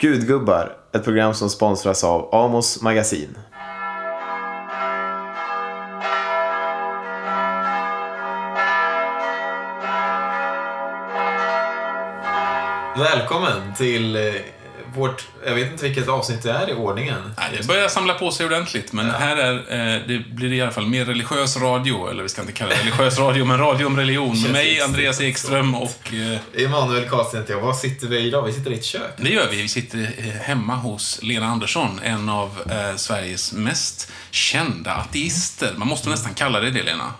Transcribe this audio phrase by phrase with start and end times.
[0.00, 3.38] Gudgubbar, ett program som sponsras av Amos Magasin.
[12.98, 14.22] Välkommen till eh,
[14.94, 17.34] vårt, jag vet inte vilket avsnitt det är i ordningen.
[17.36, 20.70] Nej, det börjar samla på sig ordentligt, men här är, eh, det blir i alla
[20.70, 23.96] fall mer religiös radio, eller vi ska inte kalla det religiös radio, men radio om
[23.96, 24.42] religion.
[24.42, 26.14] Med mig, Andreas Ekström och...
[26.14, 27.60] Eh, Emanuel Karlsten heter jag.
[27.60, 28.42] Var sitter vi idag?
[28.42, 29.12] Vi sitter i ett kök.
[29.16, 29.62] Det gör vi.
[29.62, 35.74] Vi sitter eh, hemma hos Lena Andersson, en av eh, Sveriges mest kända ateister.
[35.76, 37.14] Man måste nästan kalla det det, Lena.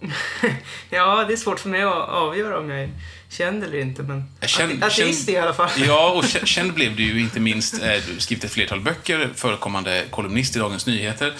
[0.90, 2.90] ja, det är svårt för mig att avgöra om jag är
[3.34, 5.70] känd eller inte, men känd, ateist i alla fall.
[5.86, 7.82] Ja, och känd blev du ju inte minst.
[7.82, 11.34] Eh, du skrivit ett flertal böcker, förekommande kolumnist i Dagens Nyheter.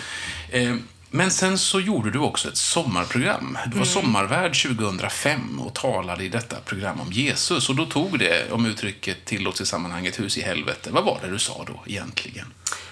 [0.50, 0.74] Eh,
[1.10, 3.58] men sen så gjorde du också ett sommarprogram.
[3.64, 3.86] Du var mm.
[3.86, 7.68] sommarvärd 2005 och talade i detta program om Jesus.
[7.68, 10.90] Och då tog det, om uttrycket tillåts i sammanhanget, hus i helvete.
[10.92, 12.46] Vad var det du sa då egentligen?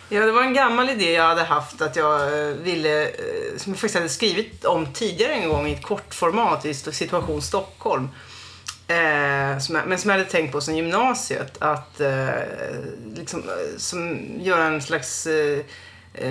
[0.08, 3.10] Ja, det var en gammal idé jag hade haft att jag eh, ville,
[3.56, 8.08] som jag faktiskt hade skrivit om tidigare en gång i ett kortformat i Situation Stockholm.
[8.88, 11.62] Eh, som jag, men som jag hade tänkt på sen gymnasiet.
[11.62, 12.28] Att eh,
[13.16, 15.64] liksom, eh, som göra en slags eh,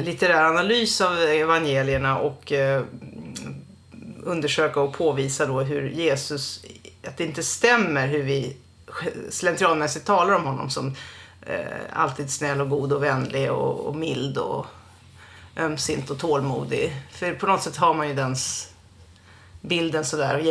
[0.04, 2.84] litterär analys av evangelierna och eh,
[4.24, 6.66] undersöka och påvisa då hur Jesus,
[7.08, 8.58] att det inte stämmer hur vi
[9.30, 10.96] slentrianmässigt talar om honom som
[11.42, 14.66] eh, alltid snäll och god och vänlig och, och mild och
[15.58, 16.96] ömsint och tålmodig.
[17.12, 18.36] För på något sätt har man ju den
[19.62, 20.42] bilden sådär.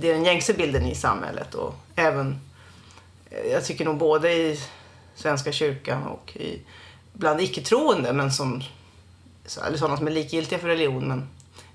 [0.00, 2.40] Det är den gängse bilden i samhället och även,
[3.30, 4.60] eh, jag tycker nog både i
[5.14, 6.60] Svenska kyrkan och i,
[7.12, 8.62] bland icke-troende, men som,
[9.66, 11.28] eller sådana som är likgiltiga för religion men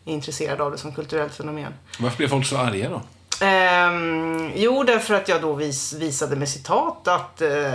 [0.05, 1.73] är intresserade av det som kulturellt fenomen.
[1.99, 3.01] Varför blev folk så arga då?
[3.45, 7.73] Um, jo, därför att jag då vis, visade med citat att uh,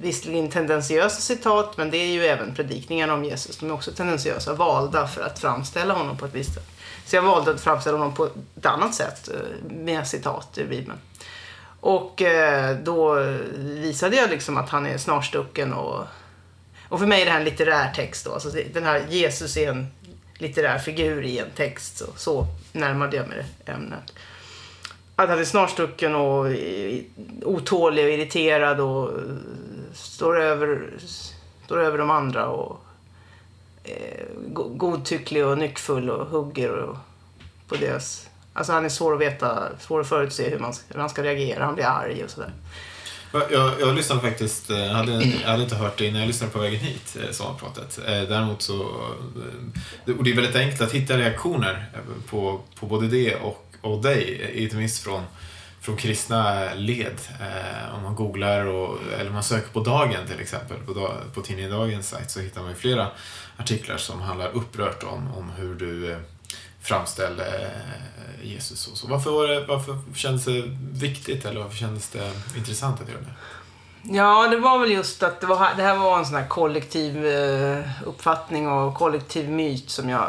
[0.00, 3.56] visserligen tendentiösa citat, men det är ju även predikningarna om Jesus.
[3.56, 6.68] De är också tendentiösa, valda för att framställa honom på ett visst sätt.
[7.10, 8.26] Så jag valde att framställa honom på
[8.56, 10.98] ett annat sätt eh, med citat ur Bibeln.
[11.80, 13.14] Och eh, då
[13.58, 16.06] visade jag liksom att han är snarstucken och,
[16.88, 18.32] och för mig är det här en litterär text då.
[18.32, 19.86] Alltså den här Jesus är en
[20.38, 21.98] litterär figur i en text.
[21.98, 24.12] Så, så närmade jag mig ämnet.
[25.16, 27.00] Att han är snarstucken och eh,
[27.42, 29.10] otålig och irriterad och
[29.94, 30.90] står över,
[31.64, 32.80] står över de andra och
[33.90, 34.24] Eh,
[34.76, 36.96] godtycklig och nyckfull och hugger och,
[37.68, 38.28] på deras...
[38.52, 41.64] Alltså han är svår att veta, svår att förutse hur man, hur man ska reagera.
[41.64, 42.52] Han blir arg och sådär.
[43.32, 46.52] Jag, jag lyssnade faktiskt, eh, jag hade, jag hade inte hört det innan jag lyssnade
[46.52, 48.00] på vägen hit, eh, sommarpratet.
[48.06, 48.78] Däremot så,
[50.18, 51.86] och det är väldigt enkelt att hitta reaktioner
[52.30, 55.22] på, på både det och, och dig, inte minst från,
[55.80, 57.20] från kristna led.
[57.40, 61.70] Eh, om man googlar och, eller man söker på Dagen till exempel, på, på tidningen
[61.70, 63.08] Dagens sajt så hittar man ju flera
[63.56, 66.18] artiklar som handlar upprört om, om hur du eh,
[66.82, 68.86] framställde eh, Jesus.
[68.86, 69.06] Och så.
[69.06, 73.34] Varför, var det, varför kändes det viktigt eller varför kändes det intressant att göra det?
[74.02, 77.26] Ja, det var väl just att det, var, det här var en sån här kollektiv
[77.26, 80.28] eh, uppfattning och kollektiv myt som jag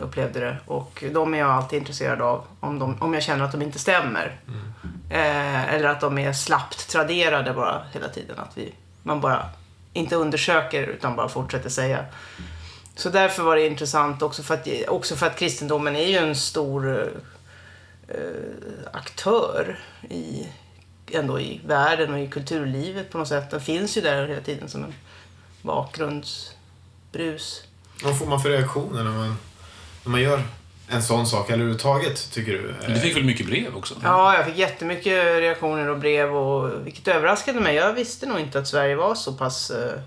[0.00, 0.56] upplevde det.
[0.66, 3.78] Och de är jag alltid intresserad av om, de, om jag känner att de inte
[3.78, 4.40] stämmer.
[4.48, 4.64] Mm.
[5.10, 8.38] Eh, eller att de är slappt traderade bara hela tiden.
[8.38, 9.48] Att vi, man bara
[9.92, 12.04] inte undersöker utan bara fortsätter säga.
[12.96, 16.36] Så därför var det intressant också för att, också för att kristendomen är ju en
[16.36, 17.12] stor
[18.08, 18.16] eh,
[18.92, 19.78] aktör
[20.10, 20.46] i,
[21.12, 23.50] ändå i världen och i kulturlivet på något sätt.
[23.50, 24.94] Den finns ju där hela tiden som en
[25.62, 27.62] bakgrundsbrus.
[28.04, 29.36] Vad får man för reaktioner när man,
[30.04, 30.42] när man gör
[30.88, 32.74] en sån sak eller överhuvudtaget, tycker du?
[32.94, 33.94] Du fick väl mycket brev också?
[34.02, 37.74] Ja, jag fick jättemycket reaktioner och brev och vilket överraskade mig.
[37.74, 40.00] Jag visste nog inte att Sverige var så pass eh,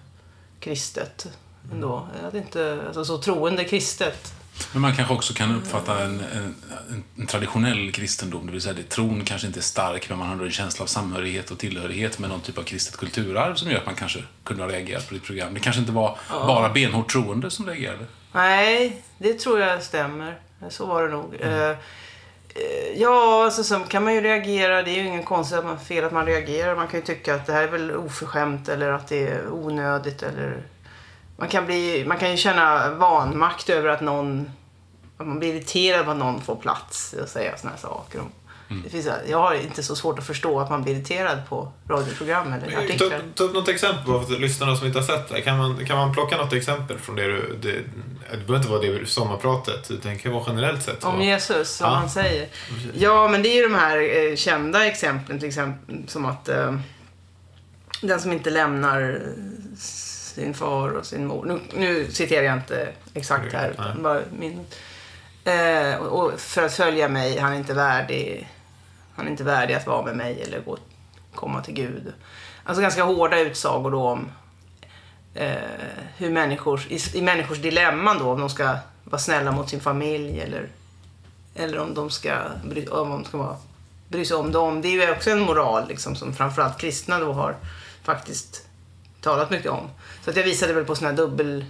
[0.60, 1.28] kristet
[1.72, 2.08] ändå.
[2.16, 4.34] Jag hade inte, alltså, så troende kristet.
[4.74, 6.56] Men man kanske också kan uppfatta en, en,
[7.18, 10.46] en traditionell kristendom, det vill säga att tron kanske inte är stark, men man har
[10.46, 13.86] en känsla av samhörighet och tillhörighet med någon typ av kristet kulturarv som gör att
[13.86, 15.54] man kanske kunde ha reagerat på ditt program.
[15.54, 16.48] Det kanske inte var ja.
[16.48, 18.06] bara benhårt troende som reagerade?
[18.32, 20.40] Nej, det tror jag stämmer.
[20.70, 21.36] Så var det nog.
[21.42, 21.72] Mm.
[21.72, 21.78] Uh,
[22.96, 24.84] Ja, alltså så kan man ju reagera.
[24.84, 26.76] Det är ju ingen konstigt att man, fel att man reagerar.
[26.76, 30.24] Man kan ju tycka att det här är väl oförskämt eller att det är onödigt
[30.24, 30.64] eller
[31.38, 34.52] man kan, bli, man kan ju känna vanmakt över att någon,
[35.18, 38.22] att man blir irriterad på att någon får plats och säga sådana här saker.
[38.70, 38.84] Mm.
[38.84, 42.54] Det finns, jag har inte så svårt att förstå att man blir irriterad på radioprogram
[42.54, 43.10] eller artiklar.
[43.10, 45.42] Ta, ta upp något exempel för lyssnarna som inte har sett det.
[45.42, 47.58] Kan man, kan man plocka något exempel från det du...
[47.62, 47.72] Det,
[48.32, 51.04] det behöver inte vara det sommarpratet, utan det kan vara generellt sett.
[51.04, 51.96] Om Jesus, som ja.
[51.96, 52.48] han säger.
[52.94, 56.80] Ja, men det är ju de här eh, kända exemplen, till exempel som att eh,
[58.02, 59.22] den som inte lämnar
[60.38, 61.46] sin far och sin mor.
[61.46, 64.66] Nu, nu citerar jag inte exakt här, utan bara min.
[65.44, 68.50] Eh, och, och för att följa mig, han är inte värdig,
[69.16, 70.78] han är inte värdig att vara med mig eller gå,
[71.36, 72.14] komma till Gud.
[72.64, 74.32] Alltså ganska hårda utsagor då om
[75.34, 75.56] eh,
[76.18, 80.42] hur människor, i, i människors dilemman då, om de ska vara snälla mot sin familj
[80.42, 80.70] eller,
[81.56, 83.58] eller om de ska, bry, om de ska vara,
[84.08, 84.82] bry sig om dem.
[84.82, 87.56] Det är ju också en moral liksom, som framförallt kristna då har
[88.04, 88.67] faktiskt
[89.22, 89.90] talat mycket om.
[90.24, 91.66] Så att jag visade väl på såna här dubbel...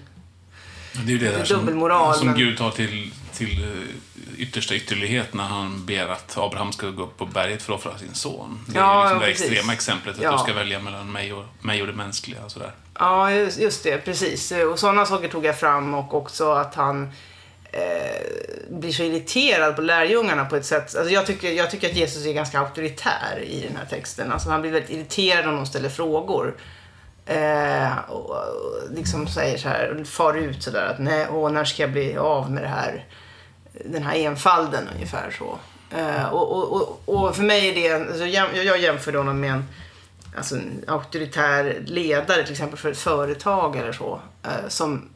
[0.94, 4.76] Det är ju det där Dubbelmoral, som, som men- Gud tar till, till eh, yttersta
[4.76, 8.14] ytterlighet när han ber att Abraham ska gå upp på berget för att offra sin
[8.14, 8.66] son.
[8.68, 10.32] Det är Ja, liksom ja, det extrema exemplet, att Ja.
[10.32, 12.44] du ska välja mellan mig och, mig och det mänskliga.
[12.46, 12.72] Och sådär.
[13.00, 13.98] Ja, just, just det.
[13.98, 14.52] Precis.
[14.72, 17.10] Och sådana saker tog jag fram och också att han
[17.72, 17.82] eh,
[18.70, 20.96] blir så irriterad på lärjungarna på ett sätt.
[20.96, 24.32] Alltså jag, tycker, jag tycker att Jesus är ganska auktoritär i den här texten.
[24.32, 26.56] Alltså han blir väldigt irriterad om de ställer frågor.
[27.28, 28.46] Eh, och, och
[28.92, 32.52] liksom säger så här, far ut sådär att nej, åh, när ska jag bli av
[32.52, 33.06] med det här,
[33.86, 35.58] den här enfalden ungefär så.
[35.98, 39.52] Eh, och, och, och, och för mig är det, alltså, jag, jag jämför honom med
[39.52, 39.66] en,
[40.38, 44.20] alltså en auktoritär ledare till exempel för ett företag eller så.
[44.44, 45.10] Eh, som,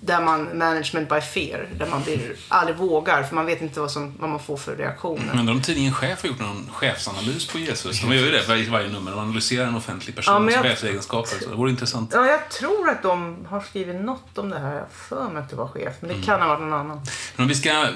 [0.00, 3.90] där man, management by fear, där man blir, aldrig vågar för man vet inte vad,
[3.90, 5.34] som, vad man får för reaktioner.
[5.34, 8.00] Men om tidningen Chef har gjort någon chefsanalys på Jesus?
[8.00, 9.10] De gör ju det varje, varje nummer.
[9.10, 11.38] De analyserar en offentlig Ja, persons jag- chefsegenskaper.
[11.42, 12.10] Så det vore intressant.
[12.14, 14.74] Ja, jag tror att de har skrivit något om det här.
[14.74, 17.00] Jag för mig att det var chef, men det kan ha varit någon annan.
[17.36, 17.88] Men om vi ska eh,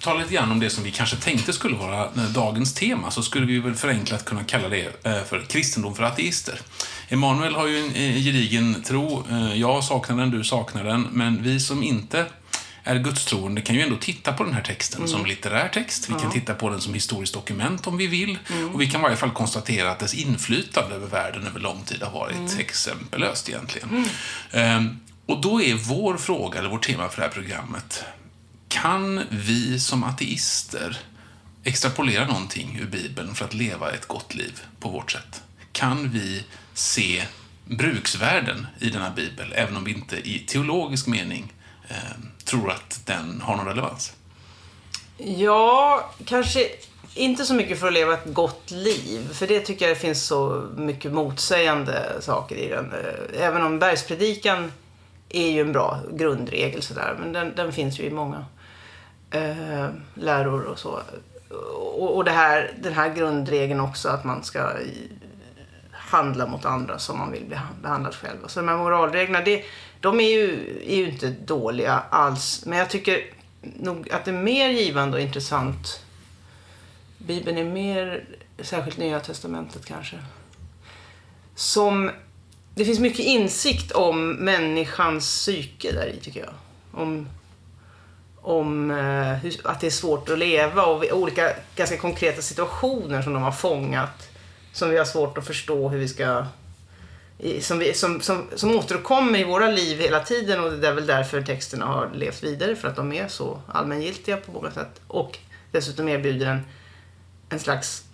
[0.00, 3.22] tala lite grann om det som vi kanske tänkte skulle vara eh, dagens tema så
[3.22, 6.60] skulle vi väl förenklat kunna kalla det eh, för kristendom för ateister.
[7.08, 9.24] Emanuel har ju en eh, gedigen tro.
[9.30, 11.02] Eh, Jag saknar den, du saknar den.
[11.12, 12.26] Men vi som inte
[12.84, 16.08] är gudstroende kan ju ändå titta på den här texten som litterär text.
[16.10, 18.38] Vi kan titta på den som historiskt dokument om vi vill.
[18.72, 22.02] Och vi kan i varje fall konstatera att dess inflytande över världen över lång tid
[22.02, 24.04] har varit exempellöst egentligen.
[24.52, 28.04] Ehm, Och då är vår fråga, eller vårt tema för det här programmet,
[28.68, 30.98] kan vi som ateister
[31.64, 35.42] extrapolera någonting ur Bibeln för att leva ett gott liv på vårt sätt?
[35.72, 36.44] Kan vi
[36.76, 37.22] se
[37.64, 41.52] bruksvärden i denna Bibel, även om vi inte i teologisk mening
[41.88, 41.96] eh,
[42.44, 44.12] tror att den har någon relevans?
[45.18, 46.68] Ja, kanske
[47.14, 49.32] inte så mycket för att leva ett gott liv.
[49.32, 52.92] För det tycker jag det finns så mycket motsägande saker i den.
[52.92, 54.72] Eh, även om bergspredikan
[55.28, 57.16] är ju en bra grundregel sådär.
[57.20, 58.44] Men den, den finns ju i många
[59.30, 61.00] eh, läror och så.
[61.74, 64.72] Och, och det här, den här grundregeln också att man ska
[66.06, 68.38] handla mot andra som man vill bli behandlad själv.
[68.46, 69.64] Så de här moralreglerna, det,
[70.00, 72.62] de är ju, är ju inte dåliga alls.
[72.66, 73.24] Men jag tycker
[73.60, 76.00] nog att det är mer givande och intressant.
[77.18, 78.24] Bibeln är mer,
[78.58, 80.16] särskilt Nya Testamentet kanske.
[81.54, 82.10] Som,
[82.74, 86.54] det finns mycket insikt om människans psyke där i tycker jag.
[87.02, 87.28] Om,
[88.40, 93.32] om eh, hur, att det är svårt att leva och olika ganska konkreta situationer som
[93.32, 94.35] de har fångat.
[94.76, 96.46] Som vi har svårt att förstå hur vi ska
[97.60, 101.06] som, vi, som, som, som återkommer i våra liv hela tiden och det är väl
[101.06, 105.00] därför texterna har levt vidare för att de är så allmängiltiga på många sätt.
[105.06, 105.38] Och
[105.72, 106.60] dessutom erbjuder en,
[107.48, 108.04] en slags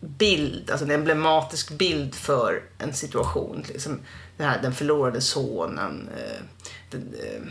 [0.00, 3.64] bild, alltså en emblematisk bild för en situation.
[3.68, 4.00] Liksom
[4.36, 6.42] den här, den förlorade sonen, eh,
[6.90, 7.42] den, eh,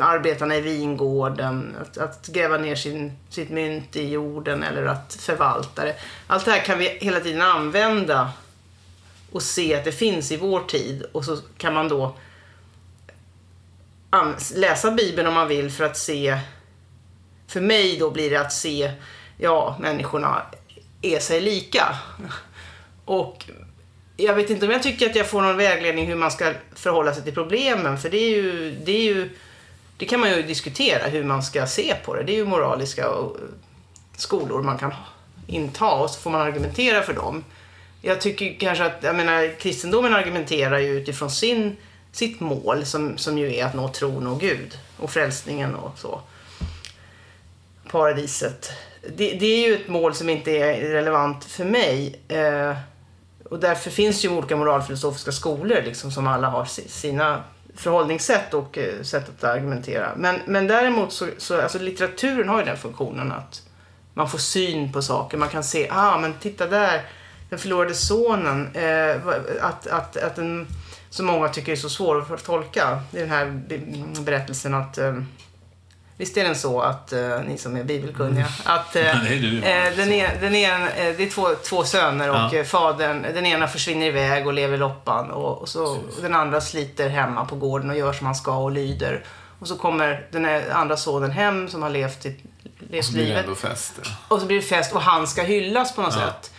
[0.00, 5.84] arbetarna i vingården, att, att gräva ner sin, sitt mynt i jorden eller att förvalta
[5.84, 5.96] det.
[6.26, 8.32] Allt det här kan vi hela tiden använda
[9.32, 12.16] och se att det finns i vår tid och så kan man då
[14.54, 16.38] läsa Bibeln om man vill för att se
[17.46, 18.92] för mig då blir det att se
[19.36, 20.42] ja, människorna
[21.02, 21.96] är sig lika.
[23.04, 23.44] Och
[24.16, 27.14] jag vet inte om jag tycker att jag får någon vägledning hur man ska förhålla
[27.14, 29.30] sig till problemen för det är ju, det är ju
[29.96, 32.22] det kan man ju diskutera hur man ska se på det.
[32.22, 33.26] Det är ju moraliska eh,
[34.16, 34.94] skolor man kan
[35.46, 37.44] inta och så får man argumentera för dem.
[38.02, 41.76] Jag tycker kanske att, jag menar, kristendomen argumenterar ju utifrån sin,
[42.12, 46.20] sitt mål som, som ju är att nå tron och Gud och frälsningen och så.
[47.90, 48.70] Paradiset.
[49.16, 52.20] Det, det är ju ett mål som inte är relevant för mig.
[52.28, 52.76] Eh,
[53.50, 57.42] och därför finns ju olika moralfilosofiska skolor liksom, som alla har sina
[57.76, 60.12] förhållningssätt och eh, sätt att argumentera.
[60.16, 63.62] Men, men däremot så, så alltså litteraturen har ju den funktionen att
[64.14, 65.38] man får syn på saker.
[65.38, 67.02] Man kan se, ah men titta där,
[67.50, 68.74] den förlorade sonen.
[68.74, 69.16] Eh,
[69.60, 70.66] att, att, att den,
[71.10, 73.00] som många tycker är så svår att tolka.
[73.10, 73.62] Det är den här
[74.22, 75.14] berättelsen att eh,
[76.16, 79.40] Visst är den så att, eh, ni som är bibelkunniga, att eh, Ja, det är
[79.40, 79.58] du.
[79.62, 82.64] eh, den är, den är, en- det är två, två söner och Ja.
[82.64, 87.44] fadern, den ena försvinner iväg och lever loppan och, och så den andra sliter hemma
[87.44, 89.24] på gården och gör som han ska och lyder.
[89.58, 92.28] Och så kommer den andra sonen hem som har levt, i,
[92.64, 93.58] Och levt det livet.
[93.58, 93.92] fest.
[94.04, 94.10] ja.
[94.28, 96.52] Och så blir det fest och han ska hyllas på något sätt.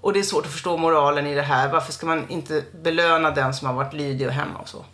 [0.00, 1.68] Och det är svårt att förstå moralen i det här.
[1.68, 4.84] Varför ska man inte belöna den som har varit lydig och hemma och så?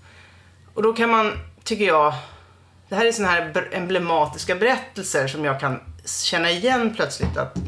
[0.74, 1.32] Och då kan man,
[1.64, 2.14] tycker jag,
[2.88, 7.58] det här är såna här emblematiska berättelser som jag kan känna igen plötsligt att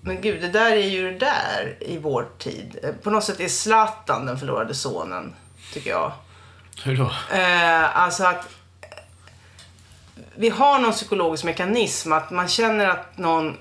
[0.00, 2.78] men gud, det där är ju det där i vår tid.
[2.82, 5.34] Eh, På något sätt är Zlatan den förlorade sonen,
[5.72, 6.12] tycker jag.
[6.84, 7.10] Hur då?
[7.36, 8.48] Eh, alltså att
[8.80, 8.88] eh,
[10.34, 13.56] vi har någon psykologisk mekanism att man känner att någon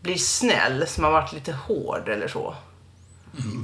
[0.00, 2.54] blir snäll som har varit lite hård eller så.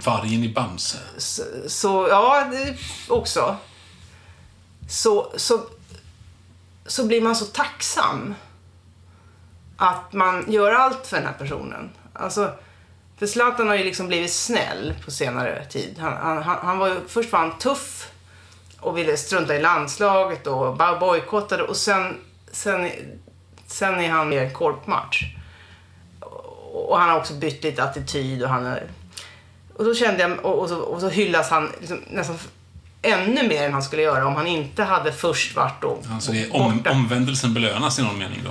[0.05, 0.99] Vargen i Bamse.
[1.19, 2.47] Så, så ja,
[3.09, 3.57] också.
[4.89, 5.61] Så, så,
[6.87, 8.35] så blir man så tacksam
[9.77, 11.91] att man gör allt för den här personen.
[12.13, 12.53] Alltså,
[13.19, 15.99] för Zlatan har ju liksom blivit snäll på senare tid.
[15.99, 18.11] Han, han, han var ju, först var han tuff
[18.81, 22.21] och ville strunta i landslaget och bara bojkottade och sen,
[22.53, 22.91] sen,
[23.67, 25.23] sen är han med en korpmatch.
[26.73, 28.91] Och han har också bytt lite attityd och han är,
[29.75, 32.39] och då kände jag, och, och, så, och så hyllas han liksom nästan
[33.05, 36.43] ännu mer än han skulle göra om han inte hade först varit då Alltså det
[36.45, 36.91] är om, borta.
[36.91, 38.51] omvändelsen belönas i någon mening då.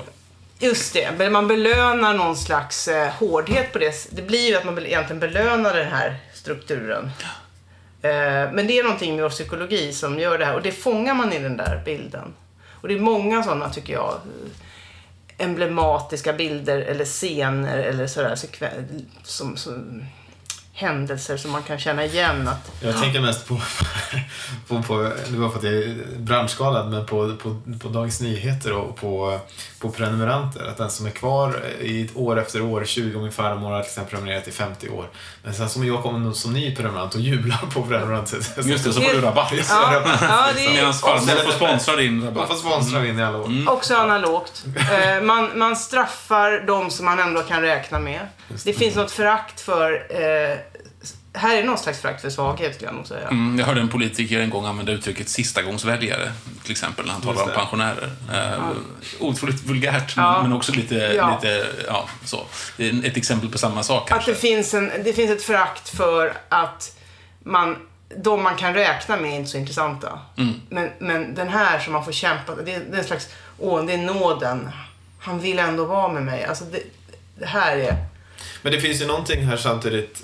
[0.59, 4.07] Just det, men man belönar någon slags eh, hårdhet på det.
[4.11, 7.11] Det blir ju att man egentligen belönar den här strukturen.
[8.01, 8.11] Eh,
[8.53, 11.33] men det är någonting med vår psykologi som gör det här och det fångar man
[11.33, 12.33] i den där bilden.
[12.71, 14.19] Och det är många sådana, tycker jag,
[15.37, 18.35] emblematiska bilder eller scener eller sådär
[19.23, 20.05] som, som
[20.75, 23.61] händelser som man kan känna igen att Jag tänker mest på,
[24.67, 28.73] på, på, det var för att jag är branschskadad, men på, på, på Dagens Nyheter
[28.73, 29.39] och på,
[29.79, 30.67] på prenumeranter.
[30.67, 33.89] Att den som är kvar i ett år efter år, 20 min farmor har till
[33.89, 35.09] exempel prenumererat i 50 år.
[35.43, 38.37] Men sen som jag kommer som ny prenumerant och jublar på prenumeranter.
[38.63, 39.53] Just det, så får du rabatt.
[39.69, 42.47] Ja, ja, det är Medan farmor får sponsra din Man rabatt.
[42.47, 43.49] får sponsra in i alla år.
[43.67, 44.63] Också analogt.
[44.91, 48.27] Eh, man, man straffar de som man ändå kan räkna med.
[48.63, 49.91] Det finns något förakt för...
[50.09, 50.57] Eh,
[51.33, 53.27] här är något slags förakt för svaghet, skulle jag nog säga.
[53.27, 56.31] Mm, jag hörde en politiker en gång använda uttrycket sistagångsväljare,
[56.63, 58.11] till exempel, när han talar om pensionärer.
[58.33, 58.69] Eh,
[59.19, 60.41] Otroligt vulgärt, Ja.
[60.41, 61.35] men också lite, Ja.
[61.41, 62.45] lite, ja, så.
[62.77, 64.31] Det är ett exempel på samma sak Att kanske.
[64.31, 66.97] det finns, en, det finns ett förakt för att
[67.43, 67.77] man,
[68.17, 70.19] de man kan räkna med är inte så intressanta.
[70.69, 73.27] Men, men den här som man får kämpa, det är, det är en slags,
[73.59, 74.69] åh, det är nåden.
[75.19, 76.45] Han vill ändå vara med mig.
[76.45, 76.79] Alltså det,
[77.39, 77.95] det här är...
[78.61, 80.23] Men det finns ju någonting här samtidigt,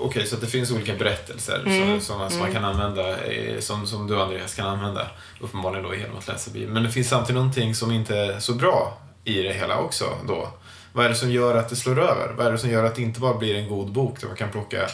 [0.00, 3.86] okej så att det finns olika berättelser som, som, som man kan använda, eh, som,
[3.86, 5.06] som du Andreas kan använda,
[5.40, 6.72] uppenbarligen då genom att läsa Bibeln.
[6.72, 10.48] Men det finns samtidigt någonting som inte är så bra i det hela också då.
[10.92, 12.32] Vad är det som gör att det slår över?
[12.36, 14.36] Vad är det som gör att det inte bara blir en god bok där man
[14.36, 14.88] kan plocka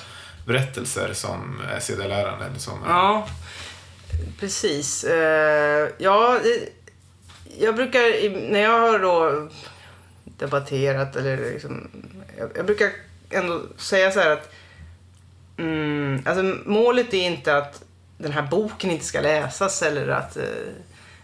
[0.47, 2.89] berättelser som är sedelärande eller är...
[2.89, 3.29] Ja,
[4.41, 5.05] precis.
[5.05, 6.41] Eh, ja,
[7.59, 9.49] jag brukar, när jag har då
[10.39, 11.89] debatterat eller liksom,
[12.39, 12.91] jag, jag brukar
[13.31, 14.53] ändå säga så här att
[15.57, 17.83] mm, alltså målet är inte att
[18.19, 20.45] den här boken inte ska läsas eller att eh,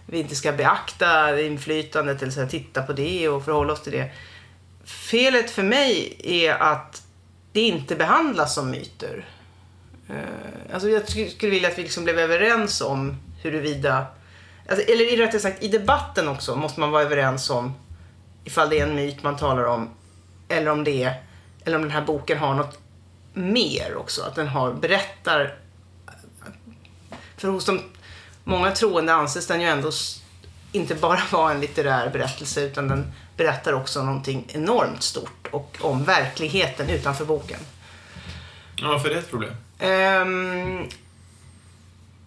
[0.07, 3.93] vi inte ska beakta inflytandet eller så här, titta på det och förhålla oss till
[3.93, 4.11] det.
[4.85, 7.03] Felet för mig är att
[7.53, 9.27] det inte behandlas som myter.
[10.09, 14.07] Eh, Alltså jag skulle vilja att vi liksom blev överens om huruvida,
[14.69, 17.75] alltså, eller rättare sagt i debatten också måste man vara överens om
[18.45, 19.89] ifall det är en myt man talar om
[20.49, 21.23] eller om det är,
[21.65, 22.79] eller om den här boken har något
[23.33, 24.23] mer också.
[24.23, 25.55] Att den har, berättar.
[27.37, 27.81] För hos de
[28.45, 29.91] många troende anses den ju ändå
[30.73, 36.05] inte bara vara en litterär berättelse utan den berättar också någonting enormt stort och om
[36.05, 37.61] verkligheten utanför boken.
[38.77, 39.53] Ja, för det är ett problem.
[39.79, 40.89] Ehm,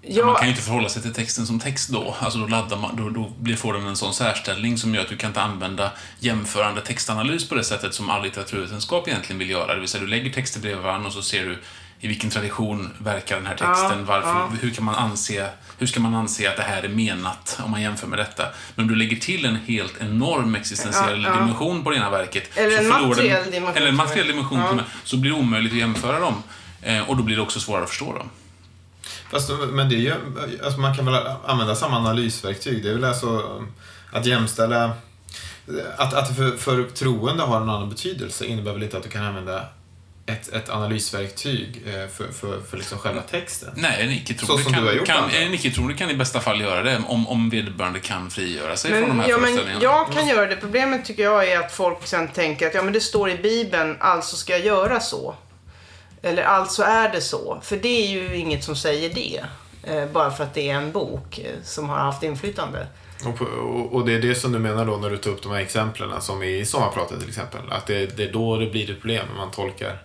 [0.10, 0.26] Ja.
[0.26, 2.16] Man kan ju inte förhålla sig till texten som text då.
[2.20, 5.10] Alltså då, laddar man, då, då blir, får den en sån särställning som gör att
[5.10, 9.74] du kan inte använda jämförande textanalys på det sättet som all litteraturvetenskap egentligen vill göra.
[9.74, 11.58] Det vill säga, du lägger texter bredvid varandra och så ser du
[12.00, 14.50] i vilken tradition verkar den här texten, Ja, varför, ja.
[14.62, 17.82] hur kan man anse, hur ska man anse att det här är menat om man
[17.82, 18.44] jämför med detta?
[18.76, 22.58] Men om du lägger till en helt enorm existentiell Ja, dimension på det ena verket,
[22.58, 26.20] Eller så en materiell dimension Eller en materiell dimension, så blir det omöjligt att jämföra
[26.20, 26.44] dem.
[26.82, 28.30] Eh, och då blir det också svårare att förstå dem.
[29.32, 30.14] Fast, men det är ju,
[30.64, 32.84] alltså man kan väl använda samma analysverktyg.
[32.84, 33.62] Det är väl alltså
[34.12, 34.92] att jämställa...
[35.98, 39.24] Att, att för, för troende har en annan betydelse innebär väl inte att du kan
[39.24, 39.66] använda
[40.28, 43.70] ett, ett analysverktyg eh, för, för, för liksom själva texten.
[43.76, 46.62] Nej, en Så icke-troende som du har kan, gjort, kan, en kan i bästa fall
[46.62, 49.84] göra det om, om vederbörande kan frigöra sig från de Men, här ja, men föreställningarna.
[49.84, 50.56] jag kan göra det.
[50.56, 53.98] Problemet tycker jag är att folk sen tänker att ja, men det står i Bibeln,
[54.00, 55.36] alltså ska jag göra så.
[56.28, 57.60] Eller alltså är det så.
[57.62, 59.44] För det är ju inget som säger det.
[59.84, 62.88] Eh, bara för att det är en bok eh, som har haft inflytande.
[63.26, 65.52] Och, och, och det är det som du menar då när du tar upp de
[65.52, 67.62] här exemplen som i sommarpratet till exempel.
[67.70, 70.02] Att det, det är då det blir ett problem när man tolkar,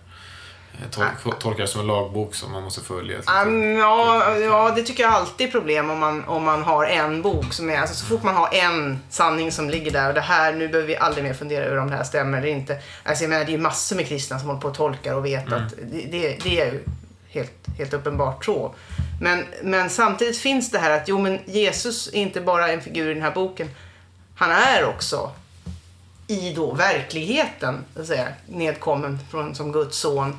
[0.81, 0.89] eh,
[1.23, 3.17] tol, tolkar som en lagbok som man måste följa.
[3.17, 7.21] Um, ja, ja, det tycker jag alltid är problem om man, om man har en
[7.21, 10.21] bok som är, alltså så fort man har en sanning som ligger där och det
[10.21, 12.79] här, nu behöver vi aldrig mer fundera över om det här stämmer eller inte.
[13.03, 15.25] Alltså jag menar, det är ju massor med kristna som håller på och tolkar och
[15.25, 16.83] vet att det, det, det är ju
[17.29, 18.75] helt, helt uppenbart så.
[19.21, 23.11] Men, men samtidigt finns det här att, jo men Jesus är inte bara en figur
[23.11, 23.69] i den här boken.
[24.35, 25.31] Han är också
[26.27, 30.37] i då verkligheten, så att säga, nedkommen från, som Guds son.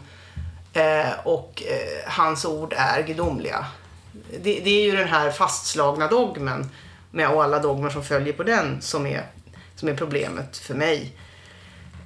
[0.74, 3.66] Eh, och eh, hans ord är gudomliga.
[4.42, 6.70] Det, det är ju den här fastslagna dogmen
[7.10, 9.22] med och alla dogmer som följer på den som är,
[9.76, 11.12] som är problemet för mig.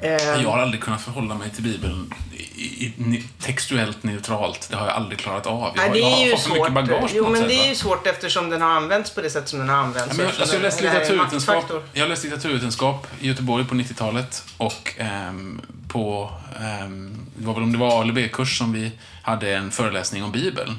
[0.00, 2.14] Eh, Jag har aldrig kunnat förhålla mig till Bibeln
[2.58, 4.68] i, textuellt neutralt.
[4.70, 5.72] Det har jag aldrig klarat av.
[5.76, 8.06] Jag, har- det jag har för mycket bagage Jo, men sätt, det är ju svårt
[8.06, 10.18] eftersom den har använts på det sätt som den har använts.
[10.18, 15.60] Ja, jag, alltså jag, läste litteraturvetenskap, jag läste litteraturvetenskap i Göteborg på 90-talet och ehm,
[15.88, 19.70] på, ehm, det var väl om det var A eller B-kurs som vi hade en
[19.70, 20.78] föreläsning om Bibeln.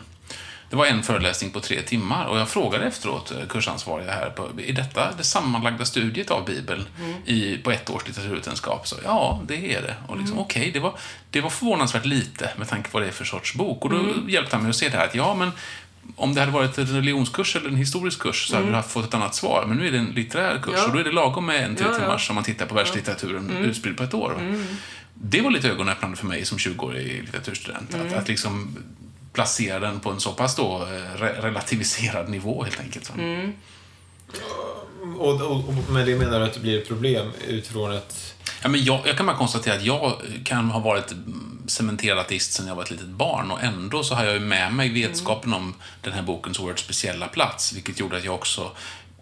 [0.70, 4.74] Det var en föreläsning på tre timmar och jag frågade efteråt kursansvariga här, på, är
[4.74, 7.14] detta det sammanlagda studiet av Bibeln Mm.
[7.26, 8.88] i, på ett års litteraturvetenskap?
[8.88, 9.96] Så, ja, det är det.
[10.08, 10.94] Och liksom, Okej, det, var,
[11.32, 13.84] det var förvånansvärt lite med tanke på vad det är för sorts bok.
[13.86, 14.30] Och då Mm.
[14.30, 15.52] hjälpte han mig att se det här att ja, men
[16.16, 19.06] om det hade varit en religionskurs eller en historisk kurs så hade du haft fått
[19.06, 19.66] ett annat svar.
[19.68, 20.80] Men nu är det en litterär kurs Mm.
[20.80, 20.86] Ja.
[20.86, 22.00] och då är det lagom med en tre Ja, ja.
[22.00, 24.30] timmars om man tittar på världslitteraturen utspridd på ett år.
[24.32, 24.66] va?
[25.14, 27.94] Det var lite ögonöppnande för mig som 20-årig litteraturstudent.
[27.96, 28.78] Att, att liksom
[29.40, 33.10] placera den på en så pass då eh, re- relativiserad nivå helt enkelt.
[33.10, 33.16] va?
[35.18, 38.36] Och, och, och med det menar du att det blir ett problem utifrån ett...
[38.62, 40.14] Ja, men jag, jag kan bara konstatera att jag
[40.46, 44.16] kan ha varit mm, cementerad ateist sedan jag var ett litet barn och ändå så
[44.16, 48.18] har jag ju med mig vetskapen om den här bokens oerhört speciella plats, vilket gjorde
[48.18, 48.72] att jag också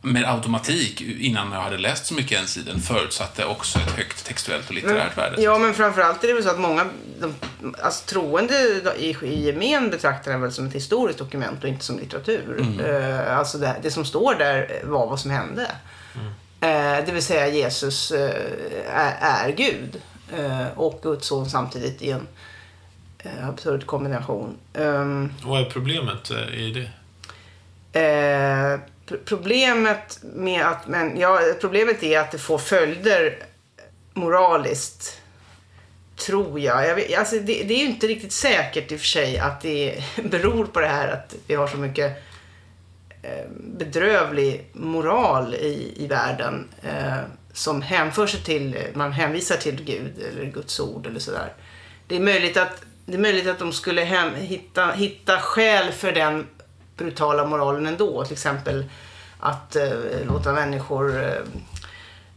[0.02, 4.26] med automatik, innan jag hade läst så mycket ens i den, förutsatte också ett högt
[4.26, 5.42] textuellt och litterärt värde.
[5.42, 6.86] Ja, men framförallt är det väl så att många
[7.20, 7.34] de,
[7.82, 8.54] alltså, troende
[8.98, 12.66] i, i gemen betraktar den väl som ett historiskt dokument och inte som litteratur.
[12.86, 15.72] Eh, alltså det, det som står där var vad som hände.
[16.62, 18.36] Eh, det vill säga Jesus eh,
[18.94, 20.02] är, är Gud
[20.76, 22.28] och Guds son samtidigt i en
[23.44, 24.58] absurd kombination.
[24.74, 26.90] Ehm, Vad är problemet i det?
[29.26, 33.38] Problemet med att, men ja, problemet är att det får följder
[34.14, 35.22] moraliskt.
[36.16, 36.88] Tror jag.
[36.88, 39.62] jag vet, alltså det, det är ju inte riktigt säkert i och för sig att
[39.62, 42.24] det beror på det här att vi har så mycket
[43.22, 47.18] eh, bedrövlig moral i, i världen eh,
[47.54, 51.54] som hänför sig till, man hänvisar till Gud eller Guds ord eller sådär.
[52.08, 56.12] Det är möjligt att, det är möjligt att de skulle hem, hitta, hitta skäl för
[56.12, 56.48] den
[56.98, 58.24] brutala moralen ändå.
[58.24, 58.86] Till exempel
[59.40, 59.90] att eh,
[60.28, 61.42] låta människor eh,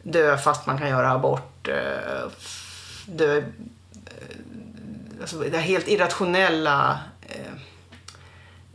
[0.02, 1.68] dö fast man kan göra abort.
[1.68, 2.30] Eh,
[3.06, 3.44] dö, eh,
[5.20, 7.52] alltså det här helt irrationella eh,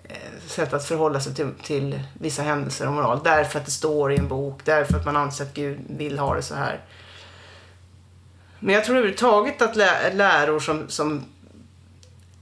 [0.03, 0.17] eh
[0.47, 3.19] sätt att förhålla sig till, till vissa händelser och moral.
[3.23, 6.35] Därför att det står i en bok, därför att man anser att Gud vill ha
[6.35, 6.81] det så här.
[8.59, 11.25] Men jag tror överhuvudtaget att lä- läror som, som,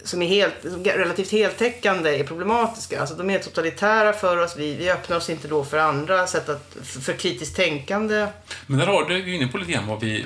[0.03, 0.53] som är helt,
[0.85, 2.99] relativt heltäckande är problematiska.
[2.99, 4.55] Alltså de är totalitära för oss.
[4.57, 8.27] Vi, vi öppnar oss inte då för andra sätt att, för, för kritiskt tänkande.
[8.67, 10.25] Men där har du ju inne på lite grann vad vi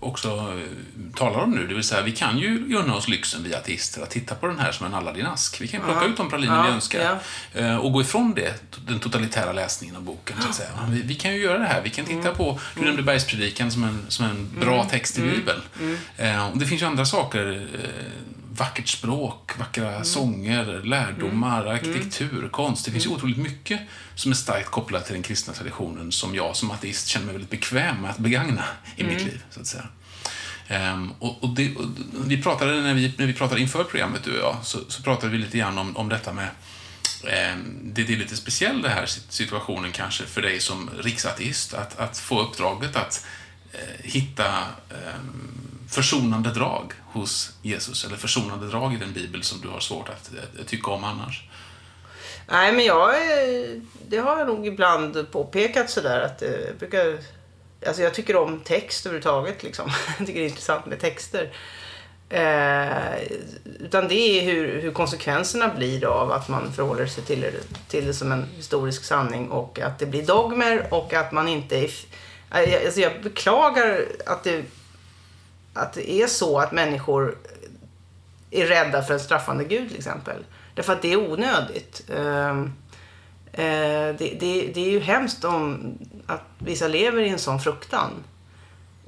[0.00, 1.66] också eh, talar om nu.
[1.66, 4.58] Det vill säga, vi kan ju unna oss lyxen, vi ateister, att titta på den
[4.58, 5.60] här som en Aladdin-ask.
[5.60, 7.18] Vi kan ju plocka ut de praliner Ja, vi önskar.
[7.54, 7.60] ja.
[7.60, 8.54] eh, Och gå ifrån det,
[8.86, 10.68] den totalitära läsningen av boken, så att säga.
[10.90, 11.82] Vi, vi kan ju göra det här.
[11.82, 12.34] Vi kan titta Mm.
[12.34, 15.34] på, du nämnde Bergspredikan som en, som en bra text i Mm.
[15.34, 15.60] Bibeln.
[16.16, 17.66] Eh, Och det finns ju andra saker.
[18.56, 20.04] Vackert språk, vackra Mm.
[20.04, 22.84] sånger, lärdomar, arkitektur, konst.
[22.84, 23.80] Det finns ju otroligt mycket
[24.14, 27.50] som är starkt kopplat till den kristna traditionen som jag som ateist känner mig väldigt
[27.50, 28.64] bekväm med att begagna
[28.96, 29.84] i mitt liv, så att säga.
[30.68, 31.84] Ehm, och, och, det, och
[32.26, 35.32] vi pratade, när vi, när vi pratade inför programmet, du och jag, så, så pratade
[35.32, 36.48] vi lite grann om, om detta med
[37.28, 41.74] ehm, det, det är lite speciell den här sit- situationen kanske för dig som riksateist,
[41.74, 43.26] att, att få uppdraget att
[43.72, 43.78] eh,
[44.10, 44.46] hitta
[44.90, 45.50] ehm,
[45.94, 50.30] försonande drag hos Jesus, eller försonande drag i den bibel som du har svårt att,
[50.34, 51.48] eh, tycka om annars.
[52.50, 57.18] Nej, men jag, eh, det har jag nog ibland påpekat sådär att eh, jag brukar,
[57.86, 59.90] alltså jag tycker om text överhuvudtaget liksom.
[60.18, 61.52] Jag tycker det är intressant med texter.
[62.28, 63.22] Eh,
[63.80, 67.52] utan det är hur, hur konsekvenserna blir av att man förhåller sig till det,
[67.88, 71.76] till det som en historisk sanning och att det blir dogmer och att man inte
[71.76, 71.90] är...
[72.50, 74.62] Alltså jag beklagar att det,
[75.74, 77.38] att det är så att människor
[78.50, 80.44] är rädda för en straffande gud till exempel.
[80.74, 82.10] Därför att det är onödigt.
[82.16, 82.72] Ehm,
[83.52, 83.62] eh,
[84.18, 85.94] det, det, det är ju hemskt om
[86.26, 88.10] att vissa lever i en sån fruktan.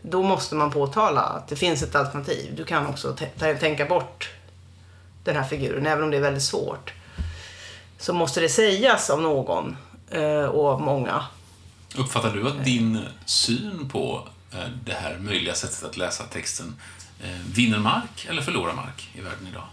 [0.03, 2.55] Då måste man påtala att det finns ett alternativ.
[2.57, 4.31] Du kan också tä- tä- tänka bort
[5.25, 6.93] den här figuren, även om det är väldigt svårt.
[7.99, 9.77] Så måste det sägas av någon
[10.11, 11.25] eh, och av många.
[11.99, 16.77] Uppfattar du att din syn på eh, Eh, det här möjliga sättet att läsa texten
[17.23, 19.67] eh, vinner mark eller förlorar mark i världen idag?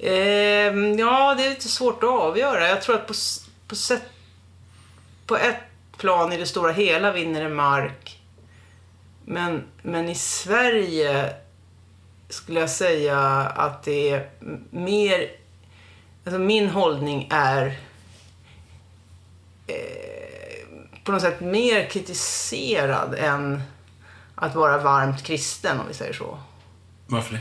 [0.00, 2.68] Ehm, ja, det är lite svårt att avgöra.
[2.68, 3.14] Jag tror att på,
[3.66, 4.02] på, sätt,
[5.26, 5.60] på ett
[5.96, 8.20] plan i det stora hela vinner det mark.
[9.24, 11.34] Men, men i Sverige
[12.28, 14.30] skulle jag säga att det är
[14.70, 15.30] mer...
[16.24, 17.78] Alltså min hållning är
[19.66, 20.05] eh,
[21.06, 23.62] på något sätt mer kritiserad än
[24.34, 26.38] att vara varmt kristen, om vi säger så.
[27.06, 27.40] Varför det?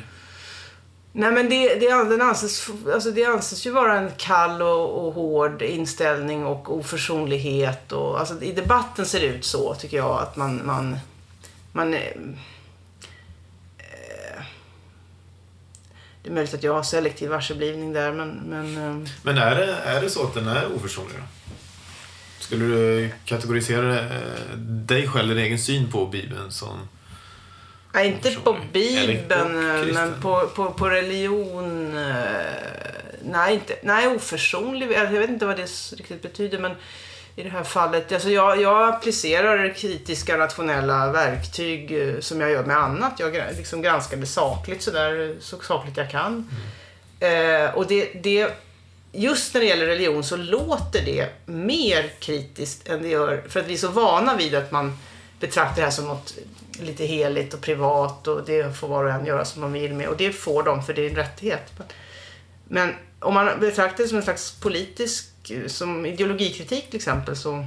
[1.11, 5.13] Nej men det, det, den anses, alltså det anses ju vara en kall och, och
[5.13, 7.91] hård inställning och oförsonlighet.
[7.91, 10.65] Och, alltså I debatten ser det ut så tycker jag att man...
[10.65, 10.97] man,
[11.71, 11.99] man eh,
[13.77, 14.43] eh,
[16.23, 18.29] det är möjligt att jag har selektiv varseblivning där men...
[18.29, 21.44] men eh, Men är det, är det så att den är oförsonlig då?
[22.45, 26.87] Skulle du kategorisera eh, dig själv, din egen syn på Bibeln som...
[27.93, 31.97] Nej, inte på Bibeln, på men på, på, på religion.
[31.97, 32.13] eh,
[33.23, 34.91] Nej, inte, nej, oförsonlig.
[34.91, 35.65] Jag vet inte vad det
[35.97, 36.71] riktigt betyder, men
[37.35, 38.11] i det här fallet.
[38.11, 43.13] Alltså jag, jag applicerar kritiska rationella verktyg eh, som jag gör med annat.
[43.19, 46.49] Jag liksom granskar det sakligt, så, där, så sakligt jag kan.
[47.19, 48.51] Eh, och det, det,
[49.15, 53.67] just när det gäller religion så låter det mer kritiskt än det gör, för att
[53.67, 54.97] vi är så vana vid att man
[55.39, 56.33] betraktar det här som något
[56.79, 60.07] lite heligt och privat och det får var och en göra som man vill med
[60.07, 61.71] och det får de för det är en rättighet.
[61.77, 61.87] Men,
[62.67, 65.25] men om man betraktar det som en slags politisk,
[65.67, 67.65] som ideologikritik till exempel så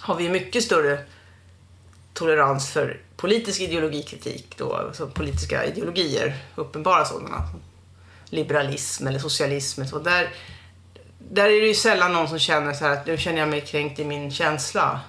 [0.00, 0.98] har vi mycket större
[2.14, 7.48] tolerans för politisk ideologikritik då, alltså politiska ideologier, uppenbara sådana.
[8.30, 9.84] Liberalism eller socialism.
[9.84, 10.28] Så där,
[11.18, 13.60] där är det ju sällan någon som känner så här att nu känner jag mig
[13.60, 15.00] kränkt i min känsla.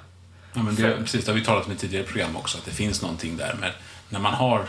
[0.54, 2.72] Ja, men det, precis, det har vi talat om i tidigare program också, att det
[2.72, 3.72] finns någonting där med
[4.10, 4.66] när man har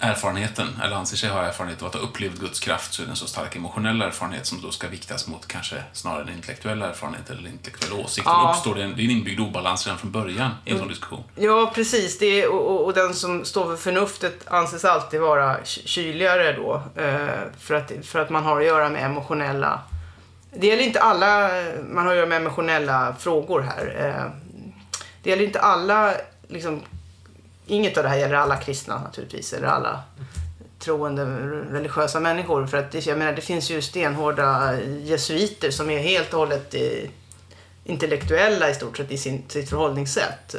[0.00, 3.12] erfarenheten, eller anser sig ha erfarenhet av att ha upplevt Guds kraft, så är det
[3.12, 7.30] en så stark emotionell erfarenhet som då ska viktas mot kanske snarare en intellektuell erfarenhet
[7.30, 8.26] eller intellektuell åsikt.
[8.26, 8.42] Ja.
[8.42, 10.88] Då uppstår det en, det är en inbyggd obalans redan från början i en sån
[10.88, 11.24] diskussion.
[11.36, 12.18] Ja, precis.
[12.18, 16.82] Det är, och, och, den som står för förnuftet anses alltid vara ky- kyligare då.
[16.96, 19.80] Eh, för, att, för att man har att göra med emotionella...
[20.52, 21.50] Det gäller inte alla...
[21.88, 23.96] Man har att göra med emotionella frågor här.
[23.98, 24.32] Eh,
[25.22, 26.14] det gäller inte alla...
[26.48, 26.82] Liksom,
[27.70, 30.02] inget av det här gäller alla kristna naturligtvis, eller alla
[30.78, 31.24] troende
[31.70, 32.66] religiösa människor.
[32.66, 36.74] För att det, jag menar, det finns ju stenhårda jesuiter som är helt och hållet
[36.74, 37.10] i,
[37.84, 40.54] intellektuella i stort sett i sin, sitt förhållningssätt.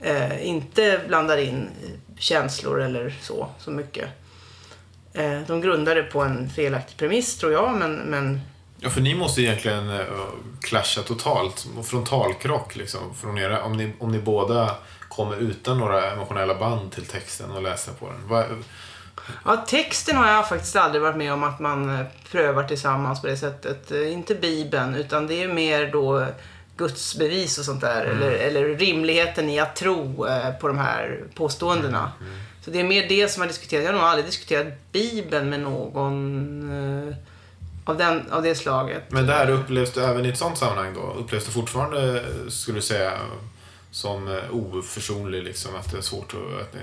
[0.00, 1.68] Eh, inte blandar in
[2.18, 4.08] känslor eller så, så mycket.
[5.12, 8.40] Eh, de grundar det på en felaktig premiss tror jag, men, men
[8.86, 10.06] Ja, för ni måste egentligen uh,
[10.60, 11.66] clasha totalt.
[11.84, 13.14] Frontalkrock liksom.
[13.14, 14.76] Från era, om, ni, om ni båda
[15.08, 18.28] kommer utan några emotionella band till texten och läser på den.
[18.28, 18.44] Va,
[19.44, 23.26] Ja, texten har jag faktiskt aldrig varit med om att man eh, prövar tillsammans på
[23.26, 23.90] det sättet.
[23.90, 26.26] Eh, Inte Bibeln, utan det är mer då
[26.76, 28.04] Guds bevis och sånt där.
[28.04, 32.12] Eller, eller rimligheten i att tro eh, på de här påståendena.
[32.64, 33.84] Så det är mer det som har diskuterats.
[33.84, 37.14] Jag har nog aldrig diskuterat Bibeln med någon eh,
[37.86, 39.02] av, den, av det slaget.
[39.08, 41.00] men det här upplevs du även i ett sånt sammanhang då?
[41.00, 43.12] Upplevs det fortfarande, skulle du säga,
[43.90, 45.76] som eh, oförsonlig liksom?
[45.76, 46.60] Att det är svårt att...
[46.60, 46.80] Att ni,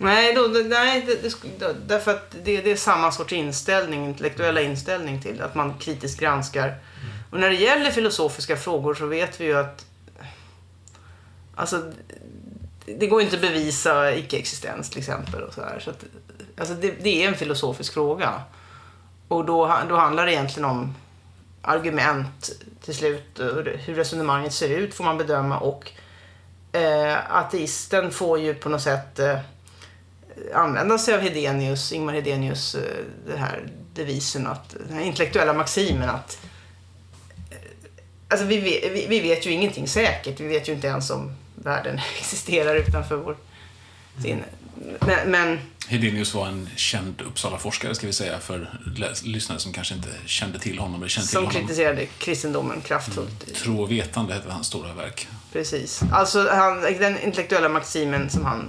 [0.00, 1.22] Nej, då, nej det,
[1.58, 6.20] det, därför att det, det är samma sorts inställning, intellektuella inställning till att man kritiskt
[6.20, 6.76] granskar.
[7.30, 9.86] Och när det gäller filosofiska frågor så vet vi ju att
[11.54, 11.92] alltså,
[12.98, 15.42] det går inte att bevisa icke-existens till exempel.
[15.42, 15.80] Och så här.
[15.80, 16.04] Så att,
[16.58, 18.42] alltså, det, det är en filosofisk fråga.
[19.28, 20.94] Och då, då handlar det egentligen om
[21.62, 22.50] argument
[22.84, 23.40] till slut.
[23.84, 25.92] Hur resonemanget ser ut får man bedöma och
[26.72, 29.38] eh, ateisten får ju på något sätt eh,
[30.54, 36.08] använda sig av Hedenius, Ingmar Hedenius, eh, den här devisen, att, den här intellektuella maximen
[36.08, 36.38] att
[37.50, 37.56] eh,
[38.28, 40.40] Alltså vi vet, vi, vi vet ju ingenting säkert.
[40.40, 43.36] Vi vet ju inte ens om världen existerar utanför vår
[44.22, 44.42] sin.
[45.00, 48.70] Men, men Hedenius var en känd Uppsala-forskare, ska vi säga, för
[49.24, 51.00] lyssnare som kanske inte kände till honom.
[51.00, 51.60] Eller kände till som honom.
[51.60, 53.54] kritiserade kristendomen kraftfullt.
[53.54, 55.28] Tro och vetande hette hans stora verk.
[55.52, 56.02] Precis.
[56.12, 58.68] Alltså han, den intellektuella maximen som han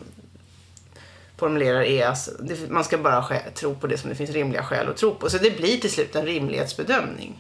[1.38, 4.90] formulerar är alltså, det, man ska bara tro på det som det finns rimliga skäl
[4.90, 5.30] att tro på.
[5.30, 7.40] Så det blir till slut en rimlighetsbedömning.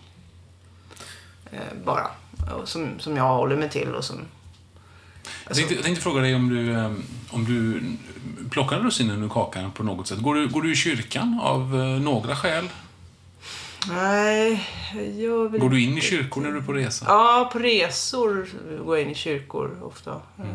[1.51, 2.07] Eh, bara.
[2.65, 4.25] Som, som jag håller mig till och som...
[5.47, 6.91] Jag tänkte, jag tänkte fråga dig om du, eh,
[7.29, 7.81] om du
[8.51, 10.19] plockar russinen ur kakan på något sätt.
[10.19, 12.69] Går du, går du i kyrkan av eh, några skäl?
[13.87, 14.67] Nej,
[15.17, 17.05] jag vill Går du in i kyrkor när du är på resa?
[17.07, 18.47] Ja, på resor
[18.85, 20.11] går jag in i kyrkor ofta.
[20.11, 20.45] Eh,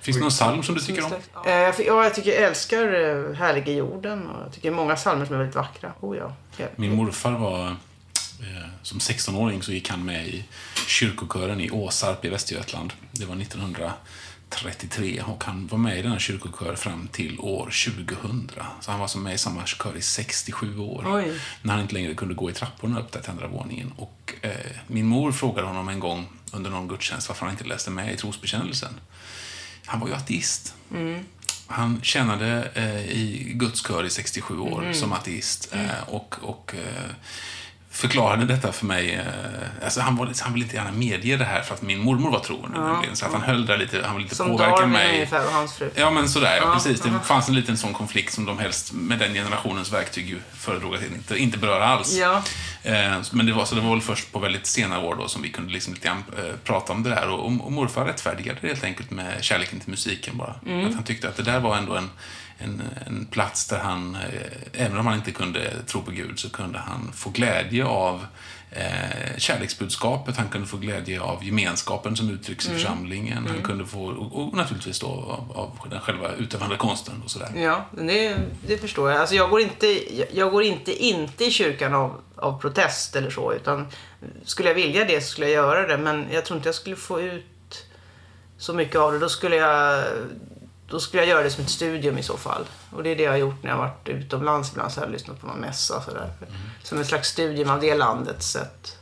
[0.00, 1.12] Finns det någon psalm som du tycker om?
[1.46, 5.38] Eh, Ja, jag tycker jag älskar Härlige jorden och jag tycker många psalmer som är
[5.38, 5.92] väldigt vackra.
[6.00, 6.32] Oh ja.
[6.76, 7.76] Min morfar var,
[8.82, 10.44] som 16-åring så gick han med i
[10.86, 12.92] kyrkokören i Åsarp i Västergötland.
[13.12, 13.34] Det var
[14.48, 18.50] 1933 och han var med i denna kyrkokör fram till år 2000.
[18.80, 21.04] Så han var som med i samma kör i 67 år.
[21.06, 21.40] Oj.
[21.62, 23.92] När han inte längre kunde gå i trapporna upp till andra våningen.
[23.96, 24.50] Och eh,
[24.86, 28.16] min mor frågade honom en gång under någon gudstjänst varför han inte läste med i
[28.16, 29.00] trosbekännelsen.
[29.86, 30.74] Han var ju ateist.
[31.66, 37.10] Han tjänade eh, i Guds kör i 67 år som ateist eh, och, och eh,
[37.98, 39.14] förklarade detta för mig.
[39.14, 42.30] Eh, alltså han, var, han ville inte gärna medge det här för att min mormor
[42.30, 42.80] var troende.
[42.80, 45.14] nämligen, Så att han höll där lite, han ville lite Som påverka Darwin mig.
[45.14, 45.90] ungefär och hans fru.
[45.94, 46.56] Ja, men sådär.
[46.56, 47.00] Ja, Ja, precis.
[47.00, 50.94] Det fanns en liten sån konflikt som de helst med den generationens verktyg ju föredrog
[50.94, 52.16] att inte, inte beröra alls.
[52.16, 52.42] Ja.
[52.82, 55.42] Eh, men det var, så det var väl först på väldigt sena år då som
[55.42, 57.28] vi kunde liksom lite grann, eh, prata om det där.
[57.28, 60.54] Och, och morfar rättfärdigade det helt enkelt med kärleken till musiken bara.
[60.66, 60.86] Mm.
[60.88, 62.10] Att han tyckte att det där var ändå en,
[62.58, 66.50] en, en plats där han, eh, även om han inte kunde tro på Gud, så
[66.50, 68.26] kunde han få glädje av
[68.70, 72.76] eh, kärleksbudskapet, han kunde få glädje av gemenskapen som uttrycks Mm.
[72.76, 77.22] i församlingen, han kunde få, och, och naturligtvis då av, av den själva utövande konsten
[77.24, 77.52] och sådär.
[77.56, 79.20] Ja, det, det förstår jag.
[79.20, 83.30] Alltså jag går inte, jag, jag går inte, inte i kyrkan av, av protest eller
[83.30, 83.52] så.
[83.52, 83.86] Utan
[84.44, 85.98] skulle jag vilja det så skulle jag göra det.
[85.98, 87.86] Men jag tror inte jag skulle få ut
[88.58, 89.18] så mycket av det.
[89.18, 90.04] Då skulle jag,
[90.90, 92.64] då skulle jag göra det som ett studium i så fall.
[92.90, 94.92] Och det är det jag har gjort när jag har varit utomlands ibland.
[94.92, 96.32] Så har jag lyssnat på någon mässa sådär.
[96.82, 98.97] Som ett slags studium av det landets sätt.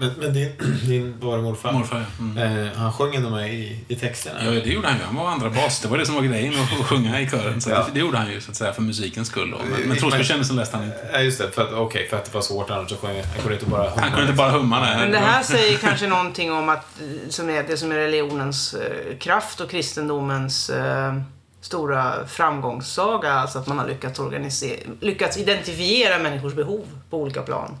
[0.00, 0.52] Men, men din,
[0.86, 1.72] din var det morfar?
[1.72, 2.24] Morfar, ja.
[2.24, 2.66] Mm.
[2.66, 4.44] Eh, han sjöng ändå med i, i texterna?
[4.44, 5.04] Ja, det gjorde han ju.
[5.04, 5.80] Han var andra bas.
[5.80, 7.60] Det var det som var grejen, att sjunga i kören.
[7.60, 7.76] Så Ja.
[7.78, 9.50] det, det gjorde han ju, så att säga, för musikens skull.
[9.50, 9.58] Då.
[9.70, 11.08] Men, men trosbekännelsen läste han inte.
[11.12, 11.50] Ja, just det.
[11.50, 13.24] För att, okej, för att det var svårt annars så sjöng jag.
[13.24, 14.00] Han kunde inte bara humma.
[14.00, 14.96] Han kunde inte bara humma, nej.
[14.98, 18.74] Men det här säger kanske någonting om att, eh, som är det som är religionens
[18.74, 21.14] eh, kraft och kristendomens eh,
[21.60, 23.32] stora framgångssaga.
[23.32, 27.76] Alltså att man har lyckats, organisera, lyckats identifiera människors behov på olika plan.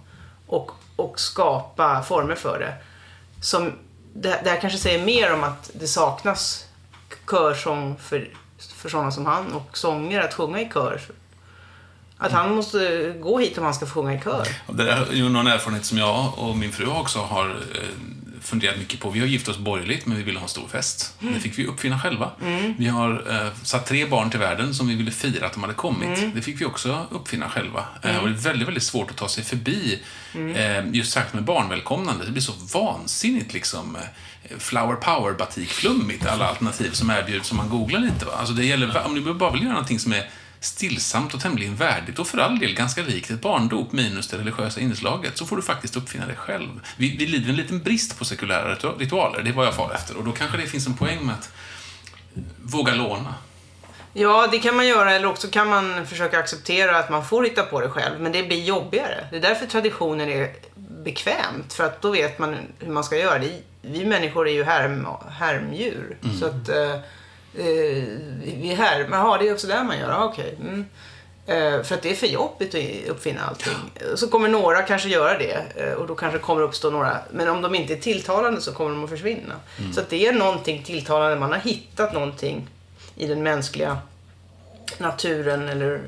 [0.46, 0.70] Och,
[1.00, 2.74] och skapa former för det.
[3.44, 3.72] Som,
[4.14, 6.66] det, det här kanske säger mer om att det saknas
[7.30, 11.00] körsång för, för sådana som han och sånger att sjunga i kör.
[12.18, 14.48] Att han måste gå hit om han ska få sjunga i kör.
[14.66, 17.88] Det är ju någon erfarenhet som jag och min fru också har eh,
[18.42, 19.10] funderat mycket på.
[19.10, 21.14] Vi har gift oss borgerligt, men vi ville ha en stor fest.
[21.34, 22.30] Det fick vi uppfinna själva.
[22.78, 25.74] Vi har eh, satt tre barn till världen som vi ville fira att de hade
[25.74, 26.08] kommit.
[26.34, 27.84] Det fick vi också uppfinna själva.
[28.02, 29.98] Eh, och det är väldigt, väldigt svårt att ta sig förbi,
[30.54, 32.24] eh, just sagt med barnvälkomnande.
[32.24, 37.68] Det blir så vansinnigt liksom eh, flower power batikflummigt, alla alternativ som erbjuds om man
[37.68, 38.24] googlar lite.
[38.24, 38.32] Va?
[38.38, 42.18] Alltså det gäller, om ni bara vill göra någonting som är stillsamt och tämligen värdigt
[42.18, 45.62] och för all del ganska likt ett barndop minus det religiösa inslaget så får du
[45.62, 46.80] faktiskt uppfinna det själv.
[46.96, 49.92] Vi, vi lider en liten brist på sekulära ritu- ritualer, det är vad jag far
[49.94, 51.50] efter och då kanske det finns en poäng med att
[52.62, 53.34] våga låna.
[54.12, 57.62] Ja, det kan man göra eller också kan man försöka acceptera att man får hitta
[57.62, 58.20] på det själv.
[58.20, 59.26] Men det blir jobbigare.
[59.30, 60.54] Det är därför traditionen är
[61.04, 61.72] bekvämt.
[61.72, 63.38] För att då vet man hur man ska göra.
[63.38, 63.62] Det.
[63.82, 66.16] Vi människor är ju härm, härmdjur.
[66.40, 66.68] Så att
[67.54, 68.04] eh,
[68.42, 69.18] vi härmar.
[69.18, 70.24] Jaha, det är också där man gör.
[70.24, 70.56] Okej.
[70.60, 70.84] Mm.
[71.46, 73.72] Eh, för att det är för jobbigt att uppfinna allting.
[74.14, 77.18] Så kommer några kanske göra det eh, och då kanske kommer uppstå några.
[77.30, 79.54] Men om de inte är tilltalande så kommer de att försvinna.
[79.94, 81.40] Så att det är någonting tilltalande.
[81.40, 82.68] Man har hittat någonting
[83.16, 83.98] i den mänskliga
[84.98, 86.00] naturen eller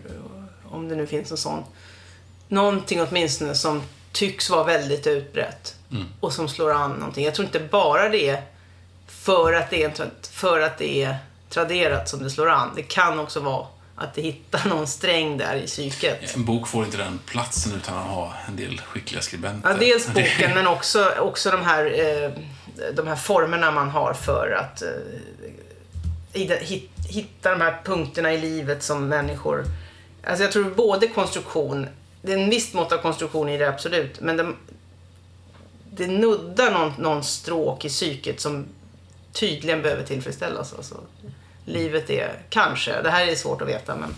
[0.65, 1.65] om det nu finns en sån.
[2.49, 5.77] Någonting åtminstone som tycks vara väldigt utbrett
[6.21, 7.25] och som slår an någonting.
[7.25, 8.43] Jag tror inte bara det är
[9.07, 11.17] för att det är, för att det är
[11.53, 12.71] traderat som det slår an.
[12.77, 16.37] Det kan också vara att det hittar någon sträng där i psyket.
[16.37, 19.71] En bok får inte den platsen utan att ha en del skickliga skribenter.
[19.71, 22.31] Ja, dels boken men också, också de, här, eh,
[22.95, 26.53] de här formerna man har för att eh,
[27.09, 29.65] hitta de här punkterna i livet som människor...
[30.25, 31.87] Alltså jag tror både konstruktion,
[32.23, 34.53] det är en viss mått av konstruktion i det absolut, men det,
[35.91, 38.67] det nuddar någon, någon stråk i psyket som
[39.33, 40.75] tydligen behöver tillfredsställas.
[40.75, 41.01] Alltså.
[41.64, 42.38] Livet är.
[42.51, 44.14] Kanske, det här är svårt att veta men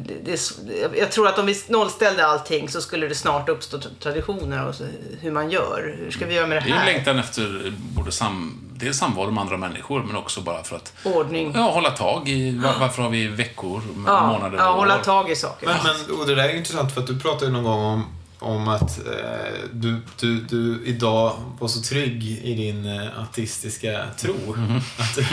[0.00, 4.66] det, det, jag tror att om vi nollställde allting så skulle det snart uppstå traditioner
[4.68, 4.74] och
[5.20, 5.96] hur man gör.
[5.98, 6.68] Hur ska vi göra med det här?
[6.70, 10.62] Det är en längtan efter både sam, dels samvaro med andra människor men också bara
[10.62, 11.52] för att Ordning.
[11.54, 15.02] Ja, hålla tag i var, varför har vi veckor, Ja, månader ja och hålla år?
[15.02, 15.66] tag i saker.
[15.66, 18.06] Men, men och det där är intressant för att du pratade ju någon gång om,
[18.44, 24.56] om att eh, du, du, du idag var så trygg i din eh, ateistiska tro.
[24.98, 25.26] Att, du-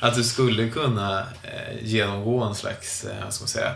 [0.06, 3.72] att du skulle kunna eh, genomgå en slags, eh, ska man säga,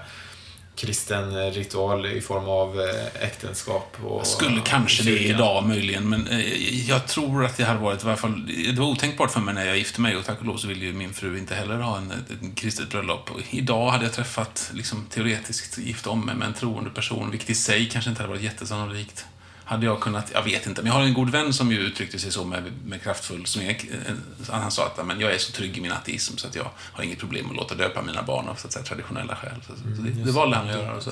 [0.78, 3.96] kristen eh, ritual i form av eh, äktenskap.
[4.04, 8.02] Och, Jag skulle kanske det idag möjligen, men eh, jag tror att det hade varit
[8.02, 10.46] i varje fall, det var otänkbart för mig när jag gifte mig och tack och
[10.46, 12.12] lov så ville ju min fru inte heller ha en,
[12.42, 13.30] en kristet bröllop.
[13.30, 17.50] Och idag hade jag träffat, liksom teoretiskt gift om mig med en troende person, vilket
[17.50, 19.26] i sig kanske inte hade varit jättesannolikt.
[19.68, 22.18] Hade jag kunnat, jag vet inte, men jag har en god vän som ju uttryckte
[22.18, 23.84] sig så med, med kraftfull smek.
[23.84, 24.14] Eh,
[24.54, 27.04] Han sa att men jag är så trygg i min ateism så att jag har
[27.04, 29.50] inget problem att låta döpa mina barn av så att säga, traditionella skäl.
[29.66, 30.94] Så, så det, det valde han att göra.
[30.94, 31.10] Och så.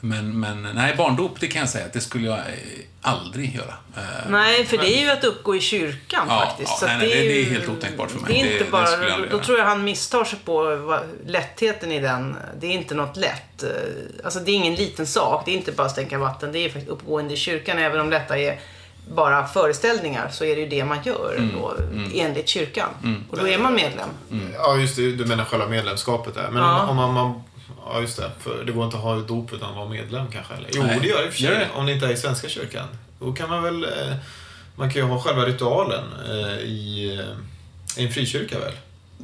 [0.00, 2.44] Men, men nej, barndop, det kan jag säga att det skulle jag eh,
[3.00, 3.74] aldrig göra.
[3.96, 6.70] Eh, Nej, för det är ju att uppgå i kyrkan Ja, faktiskt.
[6.70, 8.32] ja, Så att nej, nej, är det- det är ju- helt otänkbart för mig.
[8.32, 10.76] Det är Det- inte det bara, jag aldrig då tror jag han misstar sig på
[10.76, 12.36] vad, lättheten i den.
[12.60, 13.64] Det är inte något lätt.
[14.24, 15.42] Alltså det är ingen liten sak.
[15.44, 16.52] Det är inte bara stänka vatten.
[16.52, 17.75] Det är faktiskt uppgående i kyrkan.
[17.78, 18.58] Även om detta är
[19.14, 21.74] bara föreställningar så är det ju det man gör Mm, då,
[22.14, 22.88] enligt kyrkan.
[23.30, 24.08] Och då är man medlem.
[24.54, 25.12] Ja, just det.
[25.12, 26.48] Du menar själva medlemskapet där.
[26.50, 26.86] Men Ja.
[26.86, 27.42] om, man, man...
[27.86, 28.30] Ja, just det.
[28.40, 30.54] För det går inte att ha ett dop utan att vara medlem kanske?
[30.54, 30.68] Eller?
[30.72, 30.98] Jo, Nej.
[31.02, 31.68] det gör det i och för sig.
[31.74, 32.86] Om det inte är i Svenska kyrkan.
[33.20, 33.84] Då kan man väl...
[33.84, 34.14] Eh,
[34.76, 37.14] man kan ju ha själva ritualen eh, i,
[37.96, 38.72] eh, i en frikyrka väl?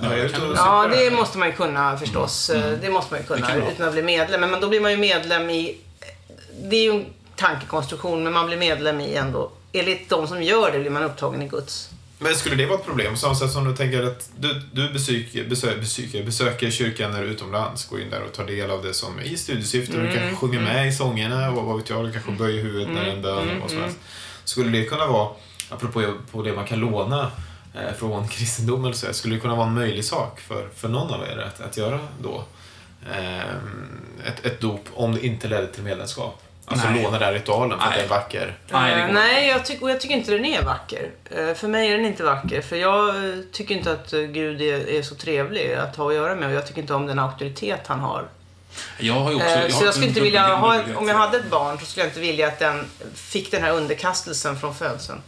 [0.01, 0.17] Ja,
[0.57, 2.51] Ja, det måste man ju kunna förstås.
[2.51, 4.41] Eh, Det måste man ju kunna utan att bli medlem.
[4.41, 5.77] Men då blir man ju medlem i...
[6.63, 7.07] Det är ju en
[7.37, 9.51] tankekonstruktion, men man blir medlem i ändå...
[9.73, 11.91] Enligt de som gör det blir man upptagen i Guds.
[12.19, 13.17] Men skulle det vara ett problem?
[13.17, 17.27] Samma sätt som du tänker att du, du besöker, besöker, besöker, besöker kyrkan när du
[17.27, 19.95] är utomlands, går in där och tar del av det som i studiesyfte.
[19.95, 22.89] Mm, Du kanske sjunger med i sångerna, och vad vet jag, du kanske böjer huvudet
[22.89, 23.99] när det är en bön Mm, och vad som helst.
[24.45, 25.29] Skulle det kunna vara,
[25.71, 27.31] apropå på det man kan låna
[27.75, 31.11] eh, från kristendom eller så, skulle det kunna vara en möjlig sak för, för någon
[31.15, 32.45] av er att, att göra då?
[33.13, 33.41] Eh,
[34.27, 36.43] ett, ett dop om det inte ledde till medlemskap.
[36.67, 37.03] Alltså Nej.
[37.03, 37.99] låna den här ritualen för att Nej.
[37.99, 38.55] den är vacker.
[38.71, 41.11] Nej, det Eh, går Nej, jag, tyck, och jag tycker inte den är vacker.
[41.31, 42.63] Eh, För mig är den inte vacker.
[42.63, 46.35] För jag eh, tycker inte att Gud är, är så trevlig att ha att göra
[46.35, 46.49] med.
[46.49, 48.29] Och jag tycker inte om den auktoritet han har.
[48.99, 49.49] Jag har ju också...
[49.49, 52.05] Jag så har jag skulle inte vilja ha, om jag hade ett barn så skulle
[52.05, 55.19] jag inte vilja att den fick den här underkastelsen från födseln.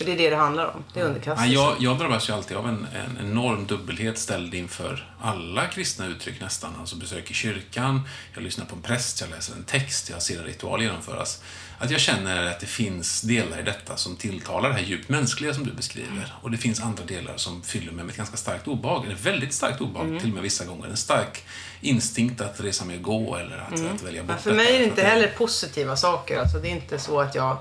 [0.00, 0.84] För det är det det handlar om.
[0.94, 1.52] Det är Nej, underkastelsen.
[1.52, 6.40] jag, jag drabbas ju alltid av en, en enorm dubbelhet ställd inför alla kristna uttryck
[6.40, 6.72] nästan.
[6.80, 8.00] Alltså besök i kyrkan,
[8.34, 11.42] jag lyssnar på en präst, jag läser en text, jag ser en ritual genomföras.
[11.78, 15.54] Att jag känner att det finns delar i detta som tilltalar det här djupt mänskliga
[15.54, 16.34] som du beskriver.
[16.42, 19.06] Och det finns andra delar som fyller mig med ett ganska starkt obehag.
[19.12, 20.20] Ett väldigt starkt obehag Mm.
[20.20, 20.88] till och med vissa gånger.
[20.88, 21.44] En stark
[21.80, 24.78] instinkt att resa mig och gå eller att, att välja bort Men för mig är
[24.78, 26.38] det inte heller positiva saker.
[26.40, 27.56] Alltså, det är inte så att jag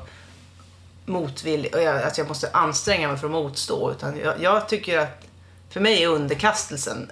[1.10, 3.92] motvillig, och jag- att jag måste anstränga mig för att motstå.
[3.92, 5.22] Utan jag, jag tycker att
[5.70, 7.12] för mig är underkastelsen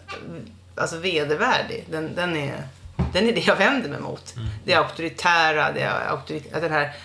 [0.76, 1.86] alltså vedervärdig.
[1.92, 2.68] Den, den, är,
[3.14, 4.36] den är det jag vänder mig mot.
[4.66, 6.96] Det auktoritära, det är auktorit, den här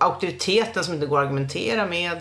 [0.00, 2.18] auktoriteten som inte går att argumentera med.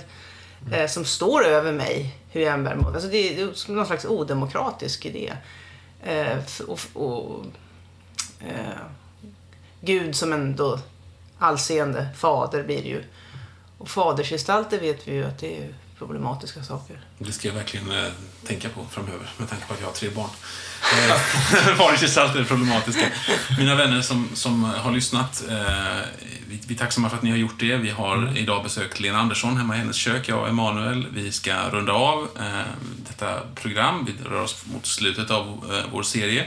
[0.71, 2.85] Eh, som står över mig, hur jag än bär mig.
[2.93, 5.33] Alltså det är, det är någon slags odemokratisk idé.
[6.03, 7.45] Eh, och, och,
[8.47, 8.77] eh,
[9.81, 10.79] Gud som en då
[11.39, 13.03] allseende fader blir ju.
[13.77, 16.99] Och fadersgestalter vet vi ju att det är problematiska saker.
[17.17, 18.11] Det ska jag verkligen eh,
[18.47, 20.29] tänka på framöver med tanke på att jag har tre barn.
[20.93, 21.15] Eh,
[21.77, 23.05] Fadersgestalter är problematiska.
[23.57, 25.55] Mina vänner som, som har lyssnat, eh,
[26.47, 27.77] vi, vi är tacksamma för att ni har gjort det.
[27.77, 31.07] Vi har idag besökt Lena Andersson hemma i hennes kök, jag och Emanuel.
[31.11, 32.61] Vi ska runda av eh,
[33.09, 34.05] detta program.
[34.05, 36.45] Vi rör oss mot slutet av eh, vår serie.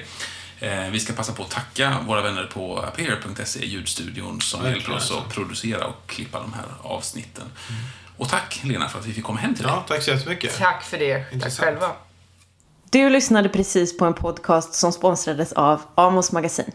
[0.60, 4.96] Eh, vi ska passa på att tacka våra vänner på appear.se, ljudstudion, som Verkligen, hjälper
[4.96, 5.18] oss alltså.
[5.18, 7.44] att producera och klippa de här avsnitten.
[8.16, 9.72] Och tack Lena för att vi fick komma hem till dig.
[9.72, 10.58] Ja, tack så jättemycket.
[10.58, 11.18] Tack för det.
[11.24, 11.64] Tack Intressant.
[11.68, 11.92] själva.
[12.90, 16.72] Du lyssnade precis på en podcast som sponsrades av Amos Magasin.